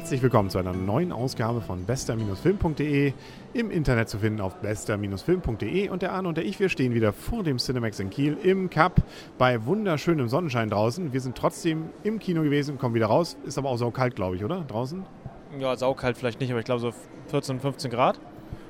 Herzlich 0.00 0.22
willkommen 0.22 0.48
zu 0.48 0.56
einer 0.56 0.72
neuen 0.72 1.12
Ausgabe 1.12 1.60
von 1.60 1.84
bester-film.de. 1.84 3.12
Im 3.52 3.70
Internet 3.70 4.08
zu 4.08 4.18
finden 4.18 4.40
auf 4.40 4.54
bester-film.de. 4.54 5.90
Und 5.90 6.00
der 6.00 6.12
Arne 6.12 6.26
und 6.26 6.38
der 6.38 6.46
ich, 6.46 6.58
wir 6.58 6.70
stehen 6.70 6.94
wieder 6.94 7.12
vor 7.12 7.42
dem 7.42 7.58
Cinemax 7.58 8.00
in 8.00 8.08
Kiel 8.08 8.38
im 8.42 8.70
Cup 8.70 9.02
bei 9.36 9.66
wunderschönem 9.66 10.26
Sonnenschein 10.28 10.70
draußen. 10.70 11.12
Wir 11.12 11.20
sind 11.20 11.36
trotzdem 11.36 11.90
im 12.02 12.18
Kino 12.18 12.42
gewesen, 12.42 12.78
kommen 12.78 12.94
wieder 12.94 13.08
raus. 13.08 13.36
Ist 13.44 13.58
aber 13.58 13.68
auch 13.68 13.76
so 13.76 13.90
kalt, 13.90 14.16
glaube 14.16 14.36
ich, 14.36 14.42
oder? 14.42 14.64
Draußen? 14.66 15.04
Ja, 15.58 15.76
saukalt 15.76 16.16
vielleicht 16.16 16.40
nicht, 16.40 16.50
aber 16.50 16.60
ich 16.60 16.64
glaube 16.64 16.80
so 16.80 16.94
14, 17.28 17.60
15 17.60 17.90
Grad. 17.90 18.18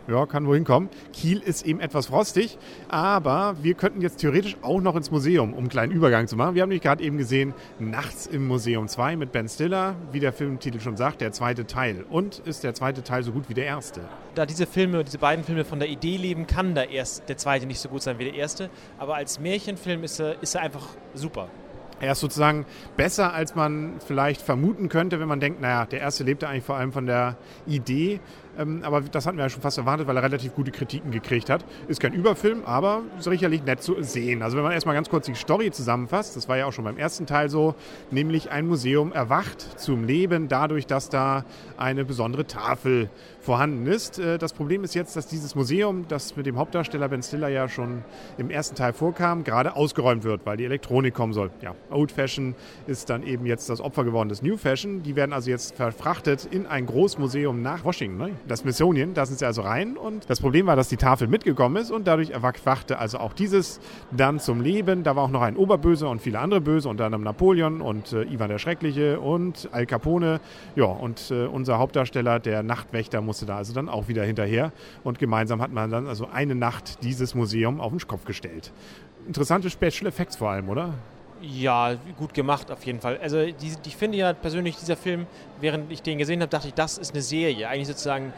Ja, 0.08 0.26
kann 0.26 0.46
wohl 0.46 0.56
hinkommen. 0.56 0.88
Kiel 1.12 1.40
ist 1.40 1.64
eben 1.64 1.80
etwas 1.80 2.06
frostig, 2.06 2.58
aber 2.88 3.54
wir 3.62 3.74
könnten 3.74 4.00
jetzt 4.00 4.18
theoretisch 4.18 4.56
auch 4.62 4.80
noch 4.80 4.96
ins 4.96 5.10
Museum, 5.10 5.52
um 5.52 5.60
einen 5.60 5.68
kleinen 5.68 5.92
Übergang 5.92 6.26
zu 6.26 6.36
machen. 6.36 6.54
Wir 6.54 6.62
haben 6.62 6.70
nämlich 6.70 6.82
gerade 6.82 7.02
eben 7.04 7.18
gesehen, 7.18 7.54
Nachts 7.78 8.26
im 8.26 8.46
Museum 8.46 8.88
2 8.88 9.16
mit 9.16 9.32
Ben 9.32 9.48
Stiller, 9.48 9.94
wie 10.12 10.20
der 10.20 10.32
Filmtitel 10.32 10.80
schon 10.80 10.96
sagt, 10.96 11.20
der 11.20 11.32
zweite 11.32 11.66
Teil. 11.66 12.04
Und 12.08 12.40
ist 12.40 12.64
der 12.64 12.74
zweite 12.74 13.02
Teil 13.02 13.22
so 13.22 13.32
gut 13.32 13.48
wie 13.48 13.54
der 13.54 13.66
erste? 13.66 14.00
Da 14.34 14.46
diese 14.46 14.66
Filme, 14.66 15.04
diese 15.04 15.18
beiden 15.18 15.44
Filme 15.44 15.64
von 15.64 15.78
der 15.78 15.88
Idee 15.88 16.16
leben, 16.16 16.46
kann 16.46 16.74
der, 16.74 16.90
erst, 16.90 17.28
der 17.28 17.36
zweite 17.36 17.66
nicht 17.66 17.80
so 17.80 17.88
gut 17.88 18.02
sein 18.02 18.18
wie 18.18 18.24
der 18.24 18.34
erste. 18.34 18.70
Aber 18.98 19.14
als 19.16 19.38
Märchenfilm 19.38 20.02
ist 20.04 20.20
er, 20.20 20.42
ist 20.42 20.54
er 20.54 20.62
einfach 20.62 20.86
super. 21.14 21.48
Er 22.00 22.12
ist 22.12 22.20
sozusagen 22.20 22.64
besser, 22.96 23.34
als 23.34 23.54
man 23.54 24.00
vielleicht 24.06 24.40
vermuten 24.40 24.88
könnte, 24.88 25.20
wenn 25.20 25.28
man 25.28 25.38
denkt, 25.38 25.60
naja, 25.60 25.84
der 25.84 26.00
erste 26.00 26.24
lebte 26.24 26.48
eigentlich 26.48 26.64
vor 26.64 26.76
allem 26.76 26.92
von 26.92 27.04
der 27.04 27.36
Idee 27.66 28.20
ähm, 28.60 28.82
aber 28.82 29.00
das 29.00 29.26
hatten 29.26 29.38
wir 29.38 29.44
ja 29.44 29.48
schon 29.48 29.62
fast 29.62 29.78
erwartet, 29.78 30.06
weil 30.06 30.16
er 30.16 30.22
relativ 30.22 30.54
gute 30.54 30.70
Kritiken 30.70 31.10
gekriegt 31.10 31.50
hat. 31.50 31.64
Ist 31.88 32.00
kein 32.00 32.12
Überfilm, 32.12 32.62
aber 32.64 33.02
sicherlich 33.18 33.64
nett 33.64 33.82
zu 33.82 34.02
sehen. 34.02 34.42
Also 34.42 34.56
wenn 34.56 34.64
man 34.64 34.72
erstmal 34.72 34.94
ganz 34.94 35.08
kurz 35.08 35.26
die 35.26 35.34
Story 35.34 35.70
zusammenfasst, 35.70 36.36
das 36.36 36.48
war 36.48 36.56
ja 36.56 36.66
auch 36.66 36.72
schon 36.72 36.84
beim 36.84 36.98
ersten 36.98 37.26
Teil 37.26 37.48
so, 37.48 37.74
nämlich 38.10 38.50
ein 38.50 38.66
Museum 38.66 39.12
erwacht 39.12 39.80
zum 39.80 40.04
Leben 40.04 40.48
dadurch, 40.48 40.86
dass 40.86 41.08
da 41.08 41.44
eine 41.76 42.04
besondere 42.04 42.46
Tafel 42.46 43.08
vorhanden 43.40 43.86
ist. 43.86 44.18
Äh, 44.18 44.38
das 44.38 44.52
Problem 44.52 44.84
ist 44.84 44.94
jetzt, 44.94 45.16
dass 45.16 45.26
dieses 45.26 45.54
Museum, 45.54 46.04
das 46.08 46.36
mit 46.36 46.46
dem 46.46 46.58
Hauptdarsteller 46.58 47.08
Ben 47.08 47.22
Stiller 47.22 47.48
ja 47.48 47.68
schon 47.68 48.04
im 48.38 48.50
ersten 48.50 48.76
Teil 48.76 48.92
vorkam, 48.92 49.44
gerade 49.44 49.76
ausgeräumt 49.76 50.24
wird, 50.24 50.44
weil 50.44 50.56
die 50.56 50.64
Elektronik 50.64 51.14
kommen 51.14 51.32
soll. 51.32 51.50
Ja, 51.62 51.74
Old 51.90 52.12
Fashion 52.12 52.54
ist 52.86 53.10
dann 53.10 53.22
eben 53.22 53.46
jetzt 53.46 53.70
das 53.70 53.80
Opfer 53.80 54.04
geworden 54.04 54.28
des 54.28 54.42
New 54.42 54.56
Fashion. 54.56 55.02
Die 55.02 55.16
werden 55.16 55.32
also 55.32 55.50
jetzt 55.50 55.74
verfrachtet 55.74 56.46
in 56.50 56.66
ein 56.66 56.86
Großmuseum 56.86 57.62
nach 57.62 57.84
Washington. 57.84 58.18
Ne? 58.18 58.30
Das 58.50 58.64
Missionien, 58.64 59.14
da 59.14 59.24
sind 59.26 59.38
sie 59.38 59.46
also 59.46 59.62
rein 59.62 59.96
und 59.96 60.28
das 60.28 60.40
Problem 60.40 60.66
war, 60.66 60.74
dass 60.74 60.88
die 60.88 60.96
Tafel 60.96 61.28
mitgekommen 61.28 61.76
ist 61.76 61.90
und 61.90 62.06
dadurch 62.06 62.30
erwachte 62.30 62.98
also 62.98 63.18
auch 63.18 63.32
dieses 63.32 63.80
dann 64.10 64.40
zum 64.40 64.60
Leben. 64.60 65.04
Da 65.04 65.14
war 65.14 65.24
auch 65.24 65.30
noch 65.30 65.42
ein 65.42 65.56
Oberböse 65.56 66.08
und 66.08 66.20
viele 66.20 66.40
andere 66.40 66.60
Böse, 66.60 66.88
unter 66.88 67.04
anderem 67.04 67.22
Napoleon 67.22 67.80
und 67.80 68.12
äh, 68.12 68.24
Ivan 68.24 68.48
der 68.48 68.58
Schreckliche 68.58 69.20
und 69.20 69.68
Al 69.72 69.86
Capone. 69.86 70.40
Ja, 70.74 70.86
und 70.86 71.30
äh, 71.30 71.46
unser 71.46 71.78
Hauptdarsteller, 71.78 72.40
der 72.40 72.62
Nachtwächter, 72.62 73.20
musste 73.20 73.46
da 73.46 73.56
also 73.56 73.72
dann 73.72 73.88
auch 73.88 74.08
wieder 74.08 74.24
hinterher 74.24 74.72
und 75.04 75.18
gemeinsam 75.18 75.62
hat 75.62 75.72
man 75.72 75.90
dann 75.90 76.06
also 76.06 76.28
eine 76.32 76.54
Nacht 76.54 77.04
dieses 77.04 77.34
Museum 77.34 77.80
auf 77.80 77.92
den 77.92 78.00
Kopf 78.06 78.24
gestellt. 78.24 78.72
Interessante 79.26 79.70
Special 79.70 80.06
Effects 80.06 80.36
vor 80.36 80.50
allem, 80.50 80.68
oder? 80.68 80.94
Ja, 81.42 81.94
gut 82.18 82.34
gemacht 82.34 82.70
auf 82.70 82.84
jeden 82.84 83.00
Fall. 83.00 83.18
Also 83.22 83.46
die, 83.46 83.72
ich 83.86 83.96
finde 83.96 84.18
ja 84.18 84.32
persönlich, 84.34 84.76
dieser 84.76 84.96
Film, 84.96 85.26
während 85.60 85.90
ich 85.90 86.02
den 86.02 86.18
gesehen 86.18 86.42
habe, 86.42 86.50
dachte 86.50 86.68
ich, 86.68 86.74
das 86.74 86.98
ist 86.98 87.14
eine 87.14 87.22
Serie. 87.22 87.68
Eigentlich 87.68 87.88
sozusagen 87.88 88.32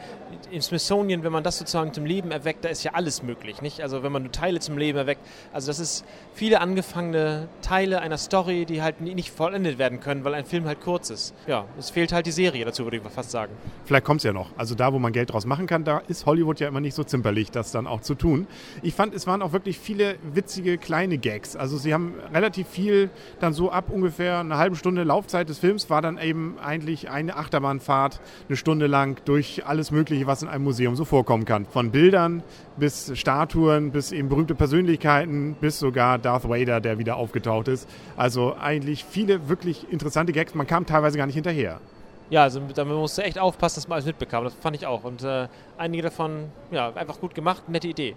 im 0.51 0.61
Smithsonian, 0.61 1.23
wenn 1.23 1.31
man 1.31 1.43
das 1.43 1.57
sozusagen 1.57 1.93
zum 1.93 2.05
Leben 2.05 2.31
erweckt, 2.31 2.63
da 2.63 2.69
ist 2.69 2.83
ja 2.83 2.93
alles 2.93 3.21
möglich. 3.21 3.61
Nicht? 3.61 3.81
Also 3.81 4.03
wenn 4.03 4.11
man 4.11 4.23
nur 4.23 4.31
Teile 4.31 4.59
zum 4.61 4.77
Leben 4.77 4.97
erweckt. 4.97 5.21
Also 5.51 5.67
das 5.67 5.79
ist 5.79 6.05
viele 6.33 6.61
angefangene 6.61 7.49
Teile 7.61 7.99
einer 7.99 8.17
Story, 8.17 8.65
die 8.65 8.81
halt 8.81 9.01
nicht 9.01 9.31
vollendet 9.31 9.77
werden 9.77 9.99
können, 9.99 10.23
weil 10.23 10.33
ein 10.33 10.45
Film 10.45 10.65
halt 10.65 10.79
kurz 10.79 11.09
ist. 11.09 11.33
Ja, 11.45 11.65
es 11.77 11.89
fehlt 11.89 12.13
halt 12.13 12.25
die 12.25 12.31
Serie 12.31 12.63
dazu, 12.63 12.85
würde 12.85 12.97
ich 12.97 13.03
fast 13.03 13.31
sagen. 13.31 13.51
Vielleicht 13.85 14.05
kommt 14.05 14.21
es 14.21 14.23
ja 14.23 14.31
noch. 14.31 14.49
Also 14.57 14.75
da, 14.75 14.93
wo 14.93 14.99
man 14.99 15.11
Geld 15.11 15.33
draus 15.33 15.45
machen 15.45 15.67
kann, 15.67 15.83
da 15.83 16.01
ist 16.07 16.25
Hollywood 16.25 16.61
ja 16.61 16.69
immer 16.69 16.79
nicht 16.79 16.95
so 16.95 17.03
zimperlich, 17.03 17.51
das 17.51 17.71
dann 17.71 17.85
auch 17.85 18.01
zu 18.01 18.15
tun. 18.15 18.47
Ich 18.81 18.93
fand, 18.93 19.13
es 19.13 19.27
waren 19.27 19.41
auch 19.41 19.51
wirklich 19.51 19.77
viele 19.77 20.15
witzige 20.33 20.77
kleine 20.77 21.17
Gags. 21.17 21.57
Also 21.57 21.77
sie 21.77 21.93
haben 21.93 22.15
relativ 22.33 22.67
viel 22.69 22.92
Spiel 22.93 23.09
dann 23.39 23.53
so 23.53 23.71
ab 23.71 23.85
ungefähr 23.89 24.39
einer 24.39 24.57
halben 24.57 24.75
Stunde 24.75 25.03
Laufzeit 25.03 25.49
des 25.49 25.57
Films 25.57 25.89
war 25.89 26.01
dann 26.01 26.17
eben 26.17 26.57
eigentlich 26.63 27.09
eine 27.09 27.35
Achterbahnfahrt 27.35 28.19
eine 28.47 28.57
Stunde 28.57 28.87
lang 28.87 29.19
durch 29.25 29.65
alles 29.65 29.91
Mögliche, 29.91 30.27
was 30.27 30.43
in 30.43 30.47
einem 30.47 30.63
Museum 30.63 30.95
so 30.95 31.05
vorkommen 31.05 31.45
kann. 31.45 31.65
Von 31.65 31.91
Bildern 31.91 32.43
bis 32.77 33.11
Statuen, 33.17 33.91
bis 33.91 34.11
eben 34.11 34.29
berühmte 34.29 34.55
Persönlichkeiten, 34.55 35.55
bis 35.59 35.79
sogar 35.79 36.19
Darth 36.19 36.47
Vader, 36.47 36.81
der 36.81 36.99
wieder 36.99 37.15
aufgetaucht 37.15 37.67
ist. 37.67 37.89
Also 38.15 38.55
eigentlich 38.59 39.05
viele 39.05 39.49
wirklich 39.49 39.91
interessante 39.91 40.31
Gags. 40.31 40.53
Man 40.53 40.67
kam 40.67 40.85
teilweise 40.85 41.17
gar 41.17 41.25
nicht 41.25 41.35
hinterher. 41.35 41.79
Ja, 42.29 42.43
also 42.43 42.61
da 42.73 42.85
musste 42.85 43.23
echt 43.23 43.37
aufpassen, 43.39 43.75
dass 43.75 43.87
man 43.87 43.95
alles 43.95 44.05
mitbekam. 44.05 44.43
Das 44.43 44.53
fand 44.53 44.75
ich 44.75 44.85
auch. 44.85 45.03
Und 45.03 45.23
äh, 45.23 45.47
einige 45.77 46.03
davon, 46.03 46.51
ja, 46.71 46.93
einfach 46.93 47.19
gut 47.19 47.35
gemacht, 47.35 47.69
nette 47.69 47.87
Idee 47.87 48.15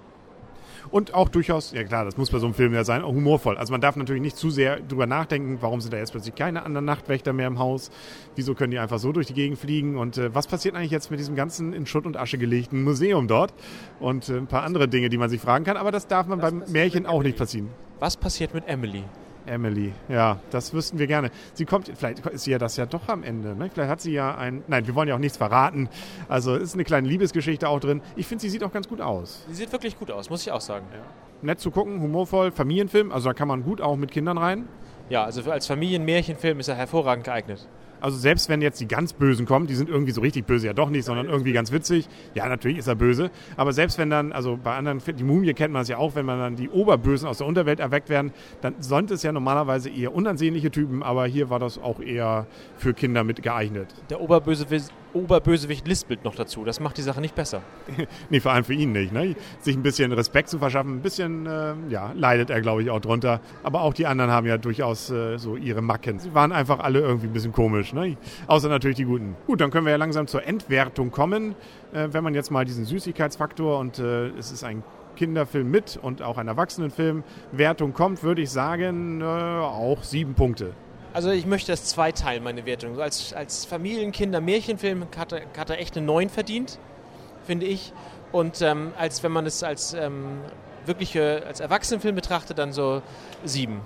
und 0.90 1.14
auch 1.14 1.28
durchaus, 1.28 1.72
ja 1.72 1.84
klar, 1.84 2.04
das 2.04 2.16
muss 2.16 2.30
bei 2.30 2.38
so 2.38 2.46
einem 2.46 2.54
Film 2.54 2.74
ja 2.74 2.84
sein, 2.84 3.02
auch 3.02 3.12
humorvoll. 3.12 3.56
Also 3.56 3.72
man 3.72 3.80
darf 3.80 3.96
natürlich 3.96 4.22
nicht 4.22 4.36
zu 4.36 4.50
sehr 4.50 4.80
drüber 4.80 5.06
nachdenken, 5.06 5.58
warum 5.60 5.80
sind 5.80 5.92
da 5.92 5.98
jetzt 5.98 6.12
plötzlich 6.12 6.34
keine 6.34 6.64
anderen 6.64 6.84
Nachtwächter 6.84 7.32
mehr 7.32 7.46
im 7.46 7.58
Haus, 7.58 7.90
wieso 8.34 8.54
können 8.54 8.70
die 8.70 8.78
einfach 8.78 8.98
so 8.98 9.12
durch 9.12 9.26
die 9.26 9.34
Gegend 9.34 9.58
fliegen 9.58 9.96
und 9.96 10.18
äh, 10.18 10.34
was 10.34 10.46
passiert 10.46 10.74
eigentlich 10.74 10.90
jetzt 10.90 11.10
mit 11.10 11.20
diesem 11.20 11.36
ganzen 11.36 11.72
in 11.72 11.86
Schutt 11.86 12.06
und 12.06 12.16
Asche 12.16 12.38
gelegten 12.38 12.82
Museum 12.82 13.28
dort 13.28 13.52
und 14.00 14.28
äh, 14.28 14.36
ein 14.36 14.46
paar 14.46 14.62
andere 14.62 14.88
Dinge, 14.88 15.08
die 15.08 15.18
man 15.18 15.30
sich 15.30 15.40
fragen 15.40 15.64
kann, 15.64 15.76
aber 15.76 15.92
das 15.92 16.06
darf 16.06 16.26
man 16.26 16.40
das 16.40 16.50
beim 16.50 16.62
Märchen 16.70 17.06
auch 17.06 17.22
nicht 17.22 17.36
passieren. 17.36 17.68
Was 17.98 18.16
passiert 18.16 18.54
mit 18.54 18.66
Emily? 18.68 19.04
Emily, 19.46 19.92
ja, 20.08 20.38
das 20.50 20.72
wüssten 20.74 20.98
wir 20.98 21.06
gerne. 21.06 21.30
Sie 21.54 21.64
kommt, 21.64 21.90
vielleicht 21.94 22.24
ist 22.26 22.44
sie 22.44 22.50
ja 22.50 22.58
das 22.58 22.76
ja 22.76 22.86
doch 22.86 23.08
am 23.08 23.22
Ende. 23.22 23.54
Ne? 23.54 23.70
Vielleicht 23.72 23.90
hat 23.90 24.00
sie 24.00 24.12
ja 24.12 24.36
ein. 24.36 24.62
Nein, 24.66 24.86
wir 24.86 24.94
wollen 24.94 25.08
ja 25.08 25.14
auch 25.14 25.20
nichts 25.20 25.38
verraten. 25.38 25.88
Also 26.28 26.54
ist 26.54 26.74
eine 26.74 26.84
kleine 26.84 27.08
Liebesgeschichte 27.08 27.68
auch 27.68 27.80
drin. 27.80 28.02
Ich 28.16 28.26
finde, 28.26 28.42
sie 28.42 28.50
sieht 28.50 28.64
auch 28.64 28.72
ganz 28.72 28.88
gut 28.88 29.00
aus. 29.00 29.44
Sie 29.48 29.54
sieht 29.54 29.72
wirklich 29.72 29.98
gut 29.98 30.10
aus, 30.10 30.30
muss 30.30 30.42
ich 30.42 30.52
auch 30.52 30.60
sagen. 30.60 30.86
Ja. 30.92 30.98
Nett 31.42 31.60
zu 31.60 31.70
gucken, 31.70 32.00
humorvoll, 32.00 32.50
Familienfilm. 32.50 33.12
Also 33.12 33.28
da 33.28 33.34
kann 33.34 33.48
man 33.48 33.62
gut 33.62 33.80
auch 33.80 33.96
mit 33.96 34.10
Kindern 34.10 34.38
rein. 34.38 34.68
Ja, 35.08 35.24
also 35.24 35.48
als 35.50 35.66
Familienmärchenfilm 35.66 36.58
ist 36.60 36.68
er 36.68 36.74
hervorragend 36.74 37.24
geeignet. 37.24 37.68
Also 38.00 38.18
selbst 38.18 38.48
wenn 38.48 38.62
jetzt 38.62 38.80
die 38.80 38.88
ganz 38.88 39.12
Bösen 39.12 39.46
kommen, 39.46 39.66
die 39.66 39.74
sind 39.74 39.88
irgendwie 39.88 40.12
so 40.12 40.20
richtig 40.20 40.46
böse 40.46 40.66
ja 40.66 40.72
doch 40.72 40.90
nicht, 40.90 41.04
sondern 41.04 41.26
irgendwie 41.26 41.52
ganz 41.52 41.72
witzig. 41.72 42.08
Ja, 42.34 42.48
natürlich 42.48 42.78
ist 42.78 42.86
er 42.86 42.94
böse. 42.94 43.30
Aber 43.56 43.72
selbst 43.72 43.98
wenn 43.98 44.10
dann, 44.10 44.32
also 44.32 44.58
bei 44.62 44.76
anderen, 44.76 45.00
die 45.06 45.24
Mumie 45.24 45.52
kennt 45.54 45.72
man 45.72 45.82
es 45.82 45.88
ja 45.88 45.98
auch, 45.98 46.14
wenn 46.14 46.26
man 46.26 46.38
dann 46.38 46.56
die 46.56 46.68
Oberbösen 46.68 47.28
aus 47.28 47.38
der 47.38 47.46
Unterwelt 47.46 47.80
erweckt 47.80 48.08
werden, 48.08 48.32
dann 48.60 48.74
sind 48.80 49.10
es 49.10 49.22
ja 49.22 49.32
normalerweise 49.32 49.90
eher 49.90 50.14
unansehnliche 50.14 50.70
Typen, 50.70 51.02
aber 51.02 51.26
hier 51.26 51.50
war 51.50 51.58
das 51.58 51.78
auch 51.78 52.00
eher 52.00 52.46
für 52.76 52.94
Kinder 52.94 53.24
mit 53.24 53.42
geeignet. 53.42 53.94
Der 54.10 54.20
Oberböse 54.20 54.66
Oberbösewicht 55.16 55.88
lispelt 55.88 56.24
noch 56.24 56.34
dazu. 56.34 56.64
Das 56.64 56.80
macht 56.80 56.96
die 56.98 57.02
Sache 57.02 57.20
nicht 57.20 57.34
besser. 57.34 57.62
nee, 58.30 58.40
vor 58.40 58.52
allem 58.52 58.64
für 58.64 58.74
ihn 58.74 58.92
nicht. 58.92 59.12
Ne? 59.12 59.34
Sich 59.60 59.76
ein 59.76 59.82
bisschen 59.82 60.12
Respekt 60.12 60.48
zu 60.48 60.58
verschaffen, 60.58 60.96
ein 60.96 61.02
bisschen 61.02 61.46
äh, 61.46 61.74
ja, 61.88 62.12
leidet 62.14 62.50
er, 62.50 62.60
glaube 62.60 62.82
ich, 62.82 62.90
auch 62.90 63.00
drunter. 63.00 63.40
Aber 63.62 63.82
auch 63.82 63.94
die 63.94 64.06
anderen 64.06 64.30
haben 64.30 64.46
ja 64.46 64.58
durchaus 64.58 65.10
äh, 65.10 65.38
so 65.38 65.56
ihre 65.56 65.82
Macken. 65.82 66.18
Sie 66.18 66.34
waren 66.34 66.52
einfach 66.52 66.80
alle 66.80 67.00
irgendwie 67.00 67.26
ein 67.26 67.32
bisschen 67.32 67.52
komisch. 67.52 67.92
Ne? 67.92 68.16
Außer 68.46 68.68
natürlich 68.68 68.96
die 68.96 69.04
Guten. 69.04 69.36
Gut, 69.46 69.60
dann 69.60 69.70
können 69.70 69.86
wir 69.86 69.92
ja 69.92 69.98
langsam 69.98 70.26
zur 70.26 70.46
Endwertung 70.46 71.10
kommen. 71.10 71.54
Äh, 71.92 72.08
wenn 72.12 72.22
man 72.22 72.34
jetzt 72.34 72.50
mal 72.50 72.64
diesen 72.64 72.84
Süßigkeitsfaktor 72.84 73.78
und 73.78 73.98
äh, 73.98 74.28
es 74.38 74.52
ist 74.52 74.64
ein 74.64 74.82
Kinderfilm 75.16 75.70
mit 75.70 75.98
und 76.00 76.22
auch 76.22 76.38
ein 76.38 76.46
Erwachsenenfilm 76.46 77.24
Wertung 77.52 77.92
kommt, 77.94 78.22
würde 78.22 78.42
ich 78.42 78.50
sagen, 78.50 79.22
äh, 79.22 79.24
auch 79.24 80.02
sieben 80.02 80.34
Punkte. 80.34 80.74
Also 81.16 81.30
ich 81.30 81.46
möchte 81.46 81.72
das 81.72 81.86
zweiteilen, 81.86 82.44
meine 82.44 82.66
Wertung. 82.66 83.00
als, 83.00 83.32
als 83.32 83.64
Familienkinder-Märchenfilm 83.64 85.06
hat, 85.16 85.32
er, 85.32 85.46
hat 85.56 85.70
er 85.70 85.80
echt 85.80 85.96
eine 85.96 86.04
9 86.04 86.28
verdient, 86.28 86.78
finde 87.46 87.64
ich. 87.64 87.94
Und 88.32 88.60
ähm, 88.60 88.92
als 88.98 89.22
wenn 89.22 89.32
man 89.32 89.46
es 89.46 89.62
als 89.62 89.94
ähm, 89.94 90.42
wirkliche, 90.84 91.42
als 91.46 91.60
Erwachsenenfilm 91.60 92.16
betrachtet, 92.16 92.58
dann 92.58 92.74
so 92.74 93.00
7 93.46 93.80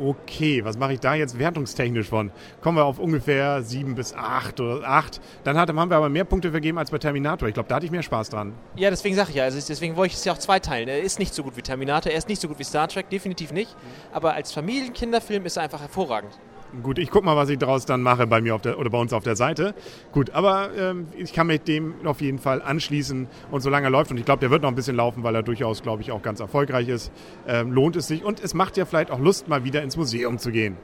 okay, 0.00 0.64
was 0.64 0.78
mache 0.78 0.94
ich 0.94 1.00
da 1.00 1.14
jetzt 1.14 1.38
wertungstechnisch 1.38 2.08
von? 2.08 2.30
Kommen 2.60 2.78
wir 2.78 2.84
auf 2.84 2.98
ungefähr 2.98 3.62
7 3.62 3.94
bis 3.94 4.14
8 4.14 4.60
oder 4.60 4.88
8. 4.88 5.20
Dann 5.44 5.58
haben 5.58 5.90
wir 5.90 5.96
aber 5.96 6.08
mehr 6.08 6.24
Punkte 6.24 6.50
vergeben 6.50 6.78
als 6.78 6.90
bei 6.90 6.98
Terminator. 6.98 7.48
Ich 7.48 7.54
glaube, 7.54 7.68
da 7.68 7.76
hatte 7.76 7.86
ich 7.86 7.92
mehr 7.92 8.02
Spaß 8.02 8.30
dran. 8.30 8.54
Ja, 8.76 8.90
deswegen 8.90 9.14
sage 9.14 9.30
ich 9.30 9.36
ja. 9.36 9.44
Also 9.44 9.60
deswegen 9.66 9.96
wollte 9.96 10.12
ich 10.12 10.18
es 10.18 10.24
ja 10.24 10.32
auch 10.32 10.38
zweiteilen. 10.38 10.88
Er 10.88 11.00
ist 11.00 11.18
nicht 11.18 11.34
so 11.34 11.42
gut 11.42 11.56
wie 11.56 11.62
Terminator, 11.62 12.10
er 12.10 12.18
ist 12.18 12.28
nicht 12.28 12.40
so 12.40 12.48
gut 12.48 12.58
wie 12.58 12.64
Star 12.64 12.88
Trek, 12.88 13.10
definitiv 13.10 13.52
nicht. 13.52 13.76
Aber 14.12 14.34
als 14.34 14.52
Familienkinderfilm 14.52 15.44
ist 15.46 15.56
er 15.56 15.64
einfach 15.64 15.80
hervorragend. 15.80 16.38
Gut, 16.82 16.98
ich 16.98 17.10
gucke 17.10 17.24
mal, 17.24 17.36
was 17.36 17.48
ich 17.48 17.58
daraus 17.58 17.84
dann 17.84 18.00
mache 18.00 18.28
bei 18.28 18.40
mir 18.40 18.54
auf 18.54 18.62
der, 18.62 18.78
oder 18.78 18.90
bei 18.90 18.98
uns 18.98 19.12
auf 19.12 19.24
der 19.24 19.34
Seite. 19.34 19.74
Gut, 20.12 20.30
aber 20.30 20.70
ähm, 20.76 21.08
ich 21.16 21.32
kann 21.32 21.48
mit 21.48 21.66
dem 21.66 22.06
auf 22.06 22.20
jeden 22.20 22.38
Fall 22.38 22.62
anschließen 22.62 23.26
und 23.50 23.60
solange 23.60 23.88
er 23.88 23.90
läuft, 23.90 24.12
und 24.12 24.18
ich 24.18 24.24
glaube, 24.24 24.40
der 24.40 24.50
wird 24.50 24.62
noch 24.62 24.68
ein 24.68 24.76
bisschen 24.76 24.96
laufen, 24.96 25.24
weil 25.24 25.34
er 25.34 25.42
durchaus, 25.42 25.82
glaube 25.82 26.02
ich, 26.02 26.12
auch 26.12 26.22
ganz 26.22 26.38
erfolgreich 26.38 26.88
ist, 26.88 27.10
ähm, 27.48 27.72
lohnt 27.72 27.96
es 27.96 28.06
sich 28.06 28.24
und 28.24 28.40
es 28.40 28.54
macht 28.54 28.76
ja 28.76 28.84
vielleicht 28.84 29.10
auch 29.10 29.18
Lust, 29.18 29.48
mal 29.48 29.64
wieder 29.64 29.82
ins 29.82 29.96
Museum 29.96 30.38
zu 30.38 30.52
gehen. 30.52 30.76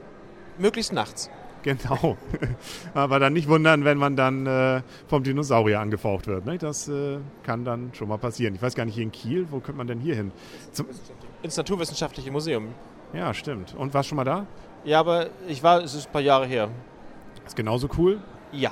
Möglichst 0.57 0.91
nachts. 0.91 1.29
Genau. 1.63 2.17
aber 2.93 3.19
dann 3.19 3.33
nicht 3.33 3.47
wundern, 3.47 3.83
wenn 3.85 3.97
man 3.97 4.15
dann 4.15 4.45
äh, 4.45 4.81
vom 5.07 5.23
Dinosaurier 5.23 5.79
angefaucht 5.79 6.27
wird. 6.27 6.45
Ne? 6.45 6.57
Das 6.57 6.87
äh, 6.87 7.17
kann 7.43 7.63
dann 7.65 7.91
schon 7.93 8.09
mal 8.09 8.17
passieren. 8.17 8.55
Ich 8.55 8.61
weiß 8.61 8.75
gar 8.75 8.85
nicht, 8.85 8.95
hier 8.95 9.03
in 9.03 9.11
Kiel, 9.11 9.47
wo 9.51 9.59
könnte 9.59 9.77
man 9.77 9.87
denn 9.87 9.99
hier 9.99 10.15
hin? 10.15 10.31
Zum 10.71 10.87
ins 11.43 11.57
Naturwissenschaftliche 11.57 12.31
Museum. 12.31 12.69
Ja, 13.13 13.33
stimmt. 13.33 13.75
Und 13.77 13.93
warst 13.93 14.09
schon 14.09 14.15
mal 14.17 14.23
da? 14.23 14.47
Ja, 14.87 15.01
aber 15.01 15.27
ich 15.49 15.61
war, 15.63 15.83
es 15.83 15.93
ist 15.93 16.07
ein 16.07 16.11
paar 16.13 16.21
Jahre 16.21 16.45
her. 16.45 16.69
Ist 17.45 17.57
genauso 17.57 17.89
cool? 17.97 18.21
Ja. 18.53 18.71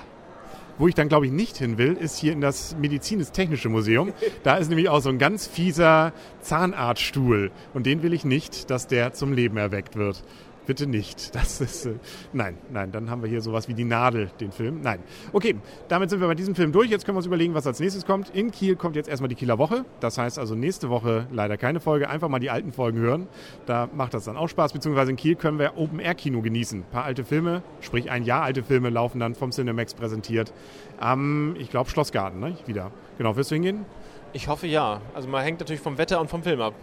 Wo 0.78 0.88
ich 0.88 0.96
dann, 0.96 1.10
glaube 1.10 1.26
ich, 1.26 1.32
nicht 1.34 1.58
hin 1.58 1.78
will, 1.78 1.92
ist 1.92 2.18
hier 2.18 2.32
in 2.32 2.40
das 2.40 2.74
Medizinisch-Technische 2.78 3.68
Museum. 3.68 4.14
Da 4.42 4.56
ist 4.56 4.70
nämlich 4.70 4.88
auch 4.88 5.02
so 5.02 5.10
ein 5.10 5.20
ganz 5.20 5.46
fieser 5.46 6.14
Zahnarztstuhl. 6.40 7.52
Und 7.74 7.86
den 7.86 8.02
will 8.02 8.14
ich 8.14 8.24
nicht, 8.24 8.70
dass 8.70 8.88
der 8.88 9.12
zum 9.12 9.34
Leben 9.34 9.58
erweckt 9.58 9.98
wird. 9.98 10.24
Bitte 10.66 10.88
nicht. 10.88 11.36
Das 11.36 11.62
ist. 11.62 11.86
Äh, 11.86 11.96
nein, 12.34 12.58
nein, 12.72 12.92
dann 12.92 13.10
haben 13.10 13.22
wir 13.22 13.30
hier 13.30 13.42
sowas 13.42 13.68
wie 13.68 13.74
die 13.74 13.84
Nadel, 13.84 14.32
den 14.40 14.52
Film. 14.52 14.82
Nein. 14.82 15.00
Okay, 15.34 15.56
damit 15.88 16.10
sind 16.10 16.22
wir 16.22 16.28
bei 16.28 16.36
diesem 16.36 16.56
Film 16.56 16.72
durch. 16.72 16.90
Jetzt 16.90 17.06
können 17.06 17.16
wir 17.16 17.20
uns 17.20 17.28
überlegen, 17.28 17.54
was 17.54 17.68
als 17.68 17.80
nächstes 17.80 18.06
kommt. 18.06 18.30
In 18.30 18.52
Kiel 18.52 18.76
kommt 18.76 18.96
jetzt 18.96 19.08
erstmal 19.08 19.28
die 19.28 19.36
Kieler 19.36 19.58
Woche. 19.58 19.86
Das 20.00 20.18
heißt 20.18 20.40
also 20.40 20.56
nächste 20.56 20.90
Woche 20.90 21.28
leider 21.32 21.58
keine 21.58 21.80
Folge. 21.80 22.10
Einfach 22.10 22.30
mal 22.30 22.40
die 22.40 22.50
alten 22.50 22.72
Folgen 22.72 23.00
hören. 23.00 23.28
Da 23.66 23.90
macht 23.94 24.14
das 24.14 24.26
dann 24.26 24.38
auch 24.38 24.50
Spaß. 24.50 24.74
Beziehungsweise 24.74 25.12
in 25.12 25.18
Kiel 25.18 25.36
können 25.36 25.60
wir 25.60 25.78
Open-Air-Kino 25.78 26.42
genießen. 26.42 26.80
Ein 26.80 26.92
paar 26.92 27.04
alte 27.04 27.26
Filme, 27.26 27.62
sprich 27.82 28.10
ein 28.10 28.24
Jahr 28.24 28.44
alte 28.44 28.64
Filme, 28.64 28.90
laufen 28.90 29.20
dann 29.20 29.36
vom 29.36 29.52
Cinemax 29.52 29.94
präsentiert. 29.94 30.54
Am, 30.98 31.56
ich 31.60 31.70
glaube, 31.70 31.90
Schlossgarten, 31.90 32.40
ne? 32.40 32.58
Wieder. 32.66 32.92
Genau, 33.18 33.36
wirst 33.36 33.52
du 33.52 33.56
hingehen? 33.56 33.86
Ich 34.34 34.48
hoffe 34.48 34.68
ja. 34.68 35.02
Also 35.14 35.28
man 35.28 35.44
hängt 35.44 35.60
natürlich 35.60 35.82
vom 35.82 35.98
Wetter 35.98 36.20
und 36.20 36.30
vom 36.30 36.44
Film 36.44 36.62
ab 36.62 36.74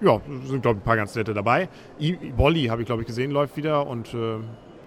ja, 0.00 0.20
sind, 0.44 0.62
glaube 0.62 0.78
ich, 0.78 0.82
ein 0.82 0.84
paar 0.84 0.96
ganz 0.96 1.14
nette 1.14 1.34
dabei. 1.34 1.68
I 2.00 2.18
Wally 2.36 2.66
habe 2.66 2.82
ich, 2.82 2.86
glaube 2.86 3.02
ich, 3.02 3.06
gesehen, 3.06 3.30
läuft 3.30 3.56
wieder 3.56 3.86
und 3.86 4.12
äh, 4.14 4.38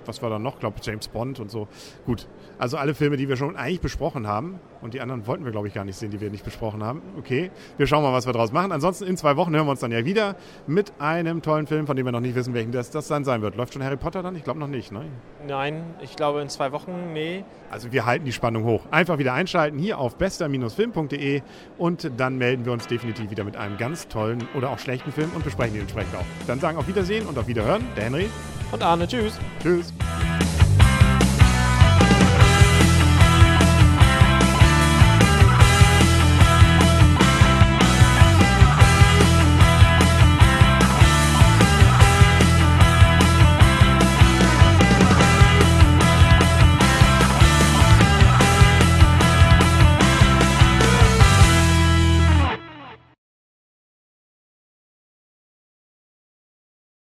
was 0.06 0.22
war 0.22 0.30
da 0.30 0.40
noch? 0.40 0.56
Ich 0.56 0.60
glaube, 0.60 0.78
James 0.82 1.08
Bond 1.08 1.40
und 1.40 1.52
so. 1.52 1.68
Gut, 2.06 2.28
also 2.58 2.78
alle 2.78 2.94
Filme, 2.94 3.18
die 3.18 3.30
wir 3.30 3.38
schon 3.38 3.56
eigentlich 3.56 3.82
besprochen 3.82 4.28
haben. 4.28 4.60
Und 4.82 4.94
die 4.94 5.02
anderen 5.02 5.28
wollten 5.28 5.44
wir, 5.44 5.52
glaube 5.52 5.68
ich, 5.68 5.74
gar 5.74 5.84
nicht 5.84 5.98
sehen, 5.98 6.12
die 6.12 6.22
wir 6.22 6.30
nicht 6.30 6.46
besprochen 6.46 6.84
haben. 6.84 7.02
Okay, 7.18 7.52
wir 7.78 7.88
schauen 7.88 8.04
mal, 8.04 8.14
was 8.14 8.26
wir 8.26 8.34
draus 8.34 8.52
machen. 8.52 8.72
Ansonsten 8.72 9.06
in 9.06 9.18
zwei 9.18 9.36
Wochen 9.36 9.54
hören 9.54 9.66
wir 9.66 9.72
uns 9.72 9.80
dann 9.80 9.92
ja 9.92 10.06
wieder 10.06 10.36
mit 10.68 10.94
einem 11.00 11.42
tollen 11.42 11.68
Film, 11.68 11.88
von 11.88 11.96
dem 11.96 12.06
wir 12.06 12.12
noch 12.12 12.20
nicht 12.20 12.36
wissen, 12.36 12.54
welchen 12.54 12.72
das, 12.72 12.92
das 12.92 13.08
dann 13.08 13.24
sein 13.24 13.42
wird. 13.42 13.56
Läuft 13.56 13.74
schon 13.74 13.84
Harry 13.84 13.98
Potter 13.98 14.24
dann? 14.24 14.36
Ich 14.36 14.44
glaube 14.44 14.60
noch 14.60 14.68
nicht, 14.68 14.92
ne? 14.92 15.06
Nein, 15.48 15.84
ich 16.02 16.16
glaube 16.16 16.42
in 16.42 16.50
zwei 16.50 16.72
Wochen, 16.72 17.14
nee. 17.14 17.44
Also 17.72 17.92
wir 17.92 18.06
halten 18.06 18.26
die 18.26 18.32
Spannung 18.32 18.64
hoch. 18.64 18.86
Einfach 18.92 19.18
wieder 19.18 19.34
einschalten 19.34 19.78
hier 19.78 20.00
auf 20.00 20.16
bester-film.de 20.16 21.42
und 21.78 22.12
dann 22.18 22.38
melden 22.38 22.66
wir 22.66 22.72
uns 22.72 22.88
definitiv 22.88 23.30
wieder 23.30 23.44
mit 23.44 23.58
einem 23.58 23.78
ganz 23.78 24.08
tollen 24.08 24.48
oder 24.56 24.70
auch 24.70 24.80
schlechten 24.80 25.12
Film 25.12 25.32
und 25.36 25.44
besprechen 25.44 25.76
ihn 25.76 25.82
entsprechend 25.82 26.16
auch. 26.16 26.26
Dann 26.48 26.60
sagen 26.60 26.78
auf 26.78 26.88
Wiedersehen 26.88 27.28
und 27.28 27.38
auf 27.38 27.48
Wiederhören 27.48 27.86
der 27.96 28.06
Henry 28.06 28.30
und 28.72 28.84
Arne. 28.84 29.08
Tschüss. 29.08 29.38
Tschüss. 29.62 29.94